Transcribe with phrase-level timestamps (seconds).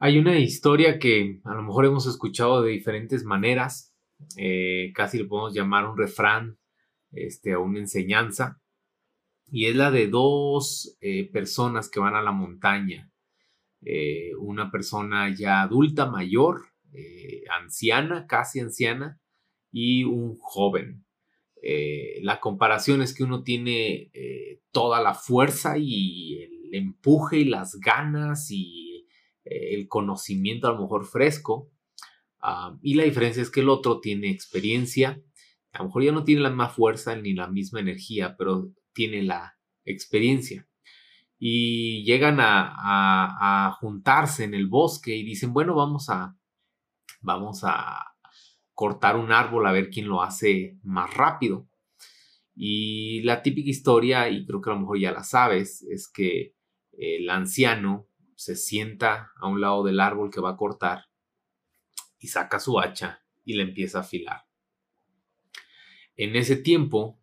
[0.00, 3.92] Hay una historia que a lo mejor hemos escuchado de diferentes maneras,
[4.36, 6.56] eh, casi le podemos llamar un refrán
[7.10, 8.60] este, o una enseñanza,
[9.50, 13.10] y es la de dos eh, personas que van a la montaña.
[13.82, 16.66] Eh, una persona ya adulta, mayor,
[17.60, 19.20] anciana, casi anciana,
[19.72, 21.04] y un joven.
[22.22, 24.10] la comparación es que uno tiene
[24.70, 28.87] toda la fuerza y el empuje y las ganas y
[29.50, 31.70] el conocimiento a lo mejor fresco.
[32.40, 35.20] Ah, y la diferencia es que el otro tiene experiencia.
[35.72, 39.22] A lo mejor ya no tiene la misma fuerza ni la misma energía, pero tiene
[39.22, 40.66] la experiencia.
[41.38, 46.36] Y llegan a, juntarse en el bosque y dicen, bueno, vamos a,
[47.20, 48.04] vamos a
[48.74, 51.68] cortar un árbol a ver quién lo hace más rápido.
[52.54, 56.54] Y la típica historia, y creo que a lo mejor ya la sabes, es que
[56.92, 61.06] el anciano se sienta a un lado del árbol que va a cortar
[62.20, 64.46] y saca su hacha y la empieza a afilar.
[66.14, 67.18] En ese tiempo,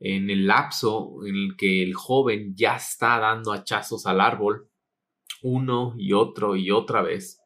[0.00, 4.70] en el lapso en el que el joven ya está dando hachazos al árbol,
[5.42, 7.42] uno y otro y otra vez,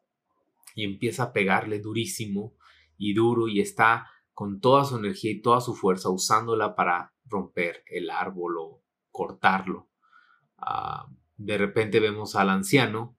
[0.77, 2.55] y empieza a pegarle durísimo
[2.97, 7.83] y duro y está con toda su energía y toda su fuerza usándola para romper
[7.87, 9.91] el árbol o cortarlo.
[10.57, 11.09] Ah,
[11.45, 13.17] de repente vemos al anciano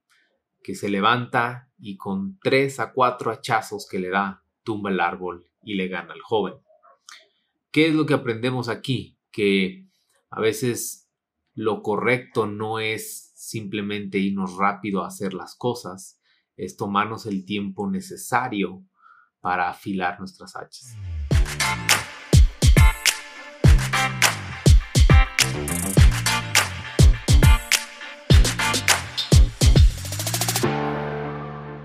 [0.62, 5.50] que se levanta y con tres a cuatro hachazos que le da, tumba el árbol
[5.62, 6.54] y le gana al joven.
[7.70, 9.18] ¿Qué es lo que aprendemos aquí?
[9.30, 9.86] Que
[10.30, 11.10] a veces
[11.54, 16.20] lo correcto no es simplemente irnos rápido a hacer las cosas,
[16.56, 18.84] es tomarnos el tiempo necesario
[19.40, 20.96] para afilar nuestras hachas.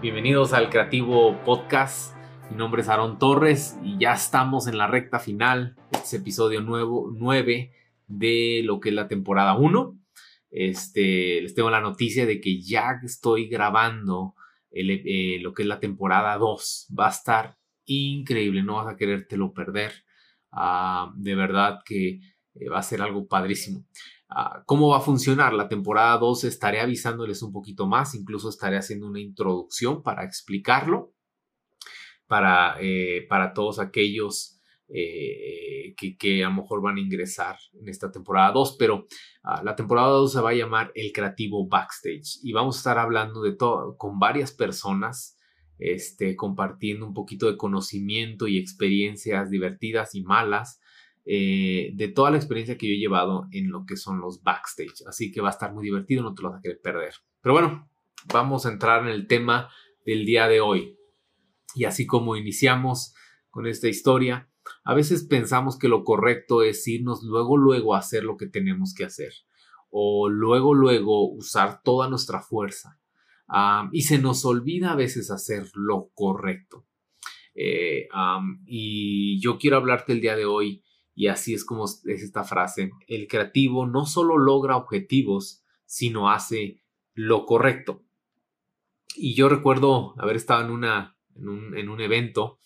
[0.01, 2.15] Bienvenidos al Creativo Podcast.
[2.49, 5.75] Mi nombre es Aaron Torres y ya estamos en la recta final.
[5.91, 7.73] Este es episodio nuevo, 9
[8.07, 9.99] de lo que es la temporada 1.
[10.51, 14.35] Este, les tengo la noticia de que ya estoy grabando
[14.71, 16.93] eh, lo que es la temporada 2.
[16.97, 19.91] Va a estar increíble, no vas a querértelo perder.
[20.49, 22.21] Ah, de verdad que
[22.55, 23.83] eh, va a ser algo padrísimo.
[24.29, 28.77] Ah, cómo va a funcionar la temporada 2 estaré avisándoles un poquito más, incluso estaré
[28.77, 31.13] haciendo una introducción para explicarlo
[32.29, 38.11] para, eh, para todos aquellos eh, que, a lo mejor van a ingresar en esta
[38.11, 39.07] temporada 2, pero
[39.43, 42.99] ah, la temporada 2 se va a llamar El Creativo Backstage y vamos a estar
[42.99, 45.37] hablando de todo con varias personas,
[45.79, 50.79] este, compartiendo un poquito de conocimiento y experiencias divertidas y malas
[51.31, 55.03] eh, de toda la experiencia que yo he llevado en lo que son los backstage.
[55.07, 57.13] Así que va a estar muy divertido, no te lo vas a querer perder.
[57.39, 57.87] Pero bueno,
[58.33, 59.69] vamos a entrar en el tema
[60.03, 60.97] del día de hoy.
[61.75, 63.13] Y así como iniciamos
[63.51, 64.49] con esta historia,
[64.83, 68.95] a veces pensamos que lo correcto es irnos luego, luego a hacer lo que tenemos
[68.95, 69.33] que hacer.
[69.91, 72.99] O luego, luego usar toda nuestra fuerza.
[73.47, 76.87] Ah, y se nos olvida a veces hacer lo correcto.
[77.53, 78.07] Eh,
[78.65, 80.83] y yo quiero hablarte el día de hoy
[81.19, 82.93] y así es como es esta frase.
[83.05, 86.81] El creativo no solo logra objetivos, sino hace
[87.13, 88.05] lo correcto.
[89.17, 92.59] Y yo recuerdo haber estado en, una, en, un, evento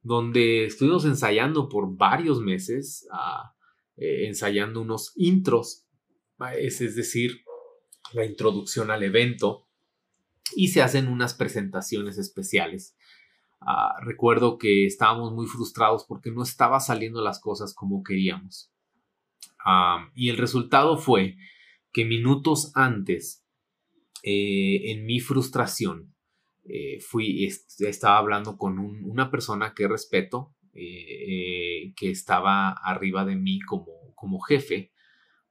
[0.00, 3.52] donde estuvimos ensayando por varios meses, ah,
[3.96, 5.88] eh, ensayando unos intros,
[6.56, 7.40] es, es decir,
[8.12, 9.66] la introducción al evento,
[10.54, 12.96] y se hacen unas presentaciones especiales
[13.64, 18.72] Ah, recuerdo que estábamos muy frustrados porque no estaba saliendo las cosas como queríamos.
[19.64, 21.36] Ah, y el resultado fue
[21.92, 23.44] que minutos antes,
[24.24, 26.14] eh, en mi frustración,
[26.64, 33.60] eh, fui, estaba hablando con una persona que respeto, eh, que estaba arriba de mí
[33.60, 34.92] como, como jefe,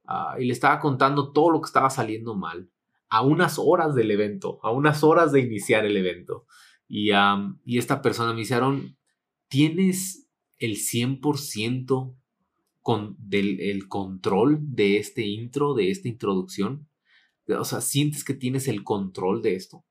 [0.05, 2.69] ah, y le estaba contando todo lo que estaba saliendo mal
[3.09, 6.45] a unas horas del evento, a unas horas de iniciar el evento.
[6.93, 8.59] Y, esta persona me dice,
[9.47, 12.17] ¿tienes el 100%
[12.81, 16.89] con, del el control de este intro, de esta introducción?
[17.47, 19.85] O sea, ¿sientes que tienes el control de esto?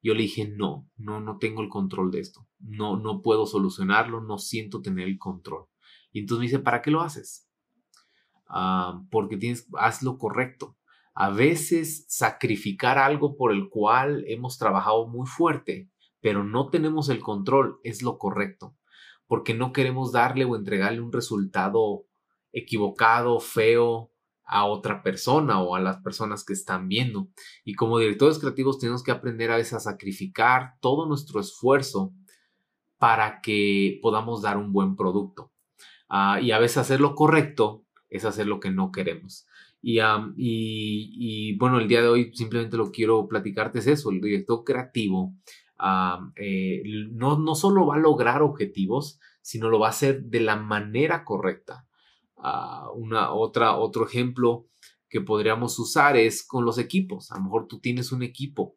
[0.00, 2.46] Yo le dije, no, no, no tengo el control de esto.
[2.60, 5.66] No, no puedo solucionarlo, no siento tener el control.
[6.12, 7.48] Y entonces me dice, ¿para qué lo haces?
[9.10, 10.76] porque tienes, haz lo correcto.
[11.14, 15.90] A veces sacrificar algo por el cual hemos trabajado muy fuerte
[16.24, 18.74] pero no tenemos el control, es lo correcto,
[19.26, 22.06] porque no queremos darle o entregarle un resultado
[22.50, 24.10] equivocado, feo,
[24.46, 27.28] a otra persona o a las personas que están viendo.
[27.62, 32.14] Y como directores creativos tenemos que aprender a veces a sacrificar todo nuestro esfuerzo
[32.96, 35.52] para que podamos dar un buen producto.
[36.08, 39.46] Ah, y a veces hacer lo correcto es hacer lo que no queremos.
[39.82, 40.00] Y,
[40.38, 45.34] y, bueno, el día de hoy simplemente lo quiero platicarte es eso, el director creativo
[46.36, 46.82] eh,
[47.12, 51.24] no, no solo va a lograr objetivos, sino lo va a hacer de la manera
[51.24, 51.86] correcta.
[52.36, 54.66] Ah, una, otra, otro ejemplo
[55.08, 57.30] que podríamos usar es con los equipos.
[57.30, 58.76] A lo mejor tú tienes un equipo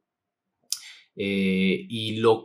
[1.16, 2.44] eh, y lo,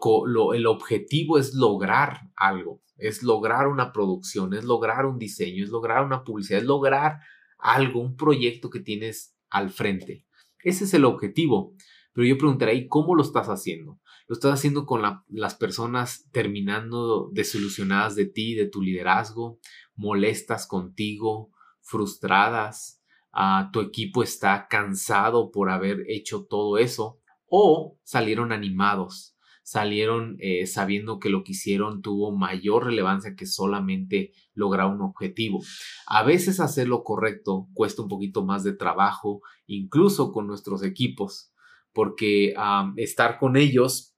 [0.55, 6.05] el objetivo es lograr algo, es lograr una producción, es lograr un diseño, es lograr
[6.05, 7.21] una publicidad, es lograr
[7.59, 10.25] algo, un proyecto que tienes al frente.
[10.65, 11.75] Ese es el objetivo.
[12.15, 13.99] Pero yo preguntaré, ¿y cómo lo estás haciendo?
[14.33, 19.59] ¿Lo estás haciendo con las personas terminando desilusionadas de ti, de tu liderazgo,
[19.95, 21.51] molestas contigo,
[21.83, 23.03] frustradas?
[23.31, 27.21] Ah, ¿Tu equipo está cansado por haber hecho todo eso?
[27.45, 29.37] ¿O salieron animados?
[29.65, 35.61] salieron eh, sabiendo que lo que hicieron tuvo mayor relevancia que solamente lograr un objetivo.
[36.07, 41.53] A veces hacer lo correcto cuesta un poquito más de trabajo, incluso con nuestros equipos,
[41.93, 42.55] porque
[42.97, 44.12] estar con ellos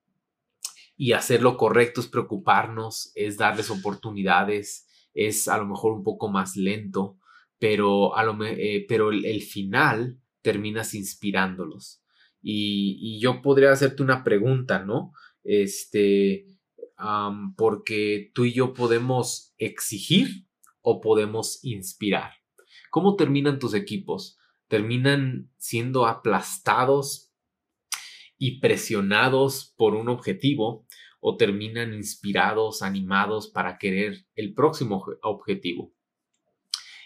[0.97, 6.29] y hacer lo correcto es preocuparnos, es darles oportunidades, es a lo mejor un poco
[6.29, 7.19] más lento,
[7.59, 12.03] pero, a lo, eh, pero el, final terminas inspirándolos.
[12.43, 15.13] Y, y, yo podría hacerte una pregunta, ¿no?
[15.43, 16.47] Este,
[17.57, 20.47] porque tú y yo podemos exigir
[20.81, 22.33] o podemos inspirar.
[22.91, 24.39] ¿Cómo terminan tus equipos?
[24.69, 27.24] ¿Terminan siendo aplastados
[28.39, 30.87] y presionados por un objetivo
[31.21, 35.93] o terminan inspirados, animados para querer el próximo objetivo?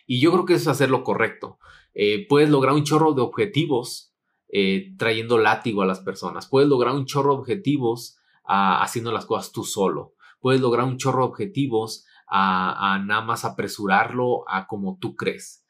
[0.06, 1.58] Y yo creo que eso es hacer lo correcto.
[1.94, 4.14] Eh, puedes lograr un chorro de objetivos
[4.48, 6.48] eh, trayendo látigo a las personas.
[6.48, 8.18] Puedes lograr un chorro de objetivos
[8.50, 10.14] haciendo las cosas tú solo.
[10.40, 15.66] Puedes lograr un chorro de objetivos a, nada más apresurarlo a como tú crees.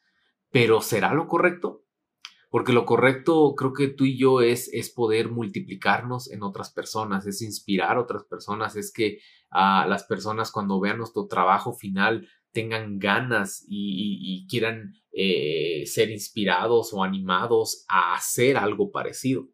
[0.49, 1.83] Pero ¿será lo correcto?
[2.49, 7.27] Porque lo correcto creo que tú y yo es, es poder multiplicarnos en otras personas,
[7.27, 9.19] es inspirar a otras personas, es que
[9.51, 16.91] a las personas cuando vean nuestro trabajo final tengan ganas y, quieran eh, ser inspirados
[16.93, 19.47] o animados a hacer algo parecido.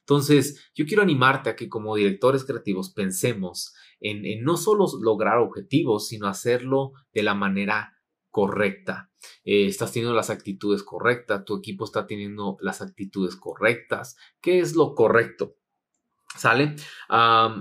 [0.00, 6.08] Entonces, yo quiero animarte a que como directores creativos pensemos en, no solo lograr objetivos,
[6.08, 7.92] sino hacerlo de la manera
[8.32, 9.12] correcta.
[9.44, 14.16] Eh, estás teniendo las actitudes correctas, tu equipo está teniendo las actitudes correctas.
[14.40, 15.54] ¿Qué es lo correcto?
[16.34, 16.74] ¿Sale?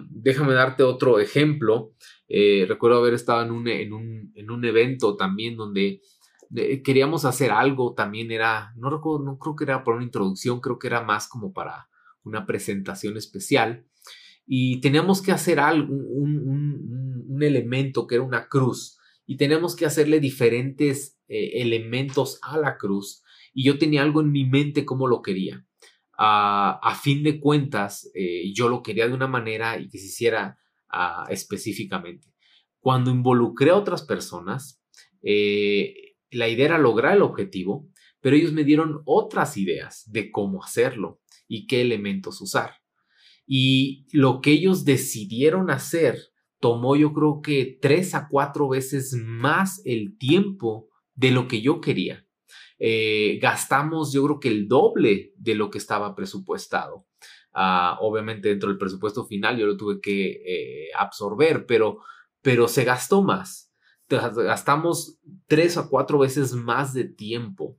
[0.09, 1.93] déjame darte otro ejemplo.
[2.27, 6.01] Eh, recuerdo haber estado en un, en un, en un evento también donde
[6.55, 10.61] eh, queríamos hacer algo, también era, no recuerdo, no creo que era por una introducción,
[10.61, 11.89] creo que era más como para
[12.23, 13.85] una presentación especial
[14.45, 20.19] y teníamos que hacer algo, un, elemento que era una cruz y teníamos que hacerle
[20.19, 23.23] diferentes eh, elementos a la cruz
[23.53, 25.65] y yo tenía algo en mi mente como lo quería.
[26.23, 30.59] a fin de cuentas, eh, yo lo quería de una manera y que se hiciera
[30.89, 32.27] ah, específicamente.
[32.79, 34.83] Cuando involucré a otras personas,
[35.23, 37.89] eh, la idea era lograr el objetivo,
[38.19, 42.75] pero ellos me dieron otras ideas de cómo hacerlo y qué elementos usar.
[43.45, 46.30] Y lo que ellos decidieron hacer
[46.61, 51.81] tomó yo creo que tres a cuatro veces más el tiempo de lo que yo
[51.81, 52.25] quería.
[52.79, 57.05] Eh, gastamos yo creo que el doble de lo que estaba presupuestado.
[57.53, 61.97] Ah, obviamente dentro del presupuesto final yo lo tuve que eh, absorber, pero,
[62.41, 63.73] pero se gastó más.
[64.07, 67.77] Gastamos tres a cuatro veces más de tiempo.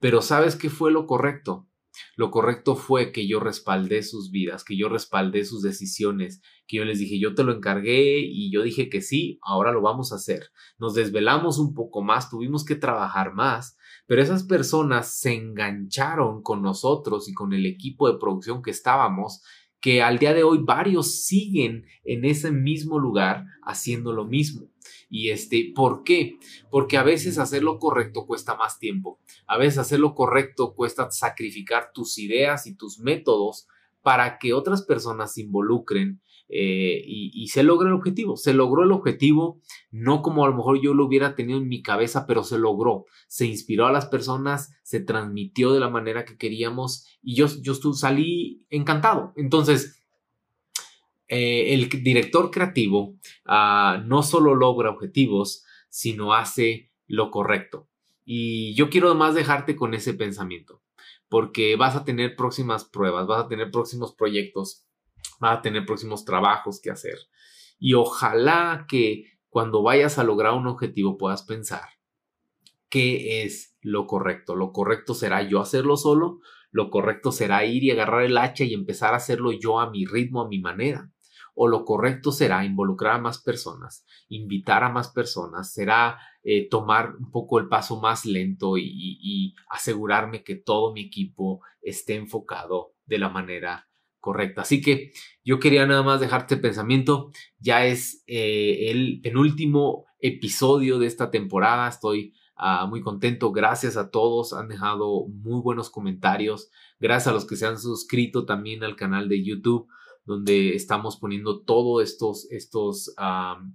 [0.00, 1.68] Pero ¿sabes qué fue lo correcto?
[2.16, 6.84] Lo correcto fue que yo respaldé sus vidas, que yo respaldé sus decisiones, que yo
[6.84, 10.16] les dije, yo te lo encargué y yo dije que sí, ahora lo vamos a
[10.16, 10.50] hacer.
[10.78, 13.76] Nos desvelamos un poco más, tuvimos que trabajar más,
[14.06, 19.42] pero esas personas se engancharon con nosotros y con el equipo de producción que estábamos
[19.80, 24.68] que al día de hoy varios siguen en ese mismo lugar haciendo lo mismo.
[25.10, 26.38] Y este, ¿por qué?
[26.70, 29.18] Porque a veces hacer lo correcto cuesta más tiempo.
[29.46, 33.66] A veces hacer lo correcto cuesta sacrificar tus ideas y tus métodos
[34.02, 38.36] para que otras personas se involucren eh, y, se logre el objetivo.
[38.36, 41.82] Se logró el objetivo, no como a lo mejor yo lo hubiera tenido en mi
[41.82, 43.04] cabeza, pero se logró.
[43.28, 47.74] Se inspiró a las personas, se transmitió de la manera que queríamos y yo, yo
[47.94, 49.32] salí encantado.
[49.36, 49.99] Entonces,
[51.32, 53.14] eh, el director creativo
[53.46, 57.88] ah, no solo logra objetivos, sino hace lo correcto.
[58.24, 60.82] Y yo quiero más dejarte con ese pensamiento,
[61.28, 64.88] porque vas a tener próximas pruebas, vas a tener próximos proyectos,
[65.38, 67.18] vas a tener próximos trabajos que hacer.
[67.78, 71.90] Y ojalá que cuando vayas a lograr un objetivo puedas pensar,
[72.88, 74.56] ¿qué es lo correcto?
[74.56, 76.40] ¿Lo correcto será yo hacerlo solo?
[76.72, 80.06] ¿Lo correcto será ir y agarrar el hacha y empezar a hacerlo yo a mi
[80.06, 81.12] ritmo, a mi manera?
[81.62, 87.16] O lo correcto será involucrar a más personas, invitar a más personas, será eh, tomar
[87.16, 93.18] un poco el paso más lento y, asegurarme que todo mi equipo esté enfocado de
[93.18, 93.90] la manera
[94.20, 94.62] correcta.
[94.62, 95.12] Así que
[95.44, 97.30] yo quería nada más dejarte pensamiento.
[97.58, 101.90] Ya es eh, el penúltimo episodio de esta temporada.
[101.90, 103.52] Estoy ah, muy contento.
[103.52, 104.54] Gracias a todos.
[104.54, 106.70] Han dejado muy buenos comentarios.
[106.98, 109.90] Gracias a los que se han suscrito también al canal de YouTube
[110.24, 113.14] donde estamos poniendo todos estos, estos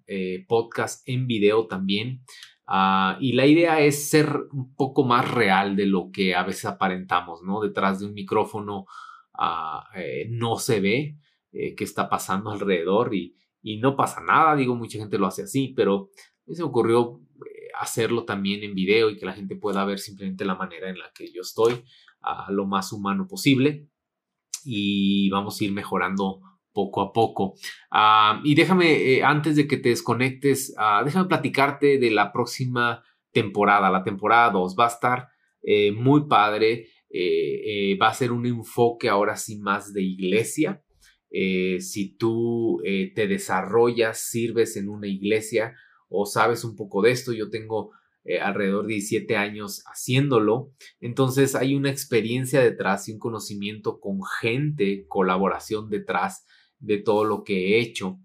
[0.08, 2.24] eh, podcasts en video también.
[2.68, 6.66] Ah, y la idea es ser un poco más real de lo que a veces
[6.66, 7.62] aparentamos, ¿no?
[7.62, 8.86] Detrás de un micrófono
[9.34, 11.18] ah, eh, no se ve
[11.52, 15.44] eh, qué está pasando alrededor y, y, no pasa nada, digo, mucha gente lo hace
[15.44, 16.10] así, pero
[16.48, 17.22] se me ocurrió
[17.80, 21.12] hacerlo también en video y que la gente pueda ver simplemente la manera en la
[21.14, 21.84] que yo estoy,
[22.22, 23.90] a lo más humano posible
[24.66, 26.42] y vamos a ir mejorando
[26.76, 27.56] poco a poco.
[27.90, 33.04] Ah, y déjame, eh, antes de que te desconectes, ah, déjame platicarte de la próxima
[33.32, 34.76] temporada, la temporada 2.
[34.78, 35.28] Va a estar
[35.64, 40.82] eh, muy padre, eh, va a ser un enfoque ahora sí más de iglesia.
[41.80, 45.74] si tú te desarrollas, sirves en una iglesia
[46.08, 47.92] o sabes un poco de esto, yo tengo
[48.28, 50.72] eh, alrededor de 17 años haciéndolo.
[51.00, 56.44] Entonces hay una experiencia detrás y un conocimiento con gente, colaboración detrás
[56.80, 58.20] de todo lo que he hecho.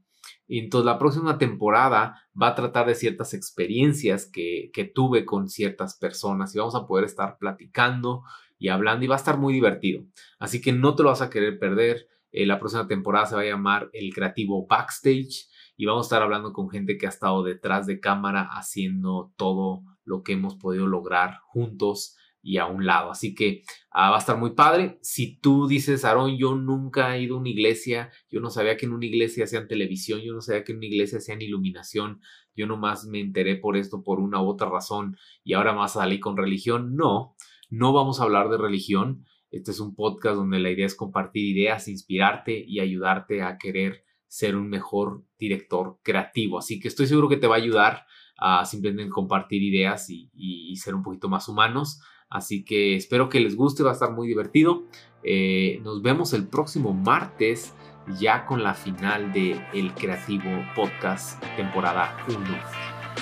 [0.46, 5.48] Y entonces la próxima temporada va a tratar de ciertas experiencias que, que tuve con
[5.50, 8.22] ciertas personas y vamos a poder estar platicando
[8.58, 10.06] y hablando y va a estar muy divertido.
[10.38, 12.08] Así que no te lo vas a querer perder.
[12.32, 15.46] Eh, la próxima temporada se va a llamar El Creativo Backstage
[15.80, 19.80] y vamos a estar hablando con gente que ha estado detrás de cámara haciendo todo
[20.04, 23.10] lo que hemos podido lograr juntos y a un lado.
[23.10, 24.98] Así que ah, va a estar muy padre.
[25.00, 28.84] Si tú dices, Aarón, yo nunca he ido a una iglesia, yo no sabía que
[28.84, 32.20] en una iglesia hacían televisión, yo no sabía que en una iglesia hacían iluminación,
[32.54, 36.20] yo nomás me enteré por esto por una u otra razón y ahora más salí
[36.20, 36.94] con religión.
[36.94, 37.36] No,
[37.70, 39.24] no vamos a hablar de religión.
[39.50, 44.04] Este es un podcast donde la idea es compartir ideas, inspirarte y ayudarte a querer
[44.30, 46.58] ser un mejor director creativo.
[46.58, 48.06] Así que estoy seguro que te va a ayudar
[48.38, 52.00] a simplemente compartir ideas y, ser un poquito más humanos.
[52.30, 54.84] Así que espero que les guste, va a estar muy divertido.
[55.24, 57.74] Eh, nos vemos el próximo martes
[58.20, 62.38] ya con la final de El Creativo Podcast temporada 1.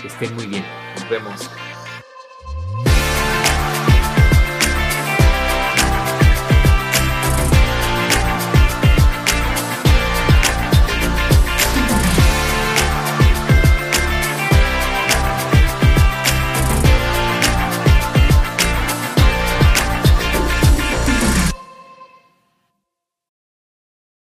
[0.01, 0.65] Que estén muy bien.
[0.95, 1.51] Nos vemos.